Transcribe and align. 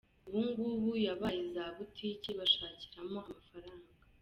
ubu 0.27 0.41
ngubu 0.51 0.91
yabaye 1.07 1.41
za 1.53 1.65
butiki 1.75 2.29
bashakiramo 2.39 3.17
amafaranga. 3.29 3.89